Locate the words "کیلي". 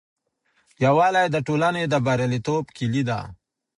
2.77-3.03